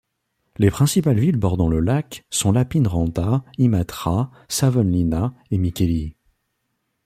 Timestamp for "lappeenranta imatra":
2.51-4.31